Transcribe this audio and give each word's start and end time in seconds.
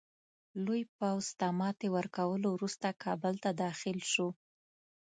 لوی 0.65 0.81
پوځ 0.97 1.25
ته 1.39 1.47
ماتي 1.59 1.87
ورکولو 1.97 2.47
وروسته 2.53 2.99
کابل 3.03 3.33
ته 3.43 3.49
داخل 3.63 3.97
شو. 4.11 4.27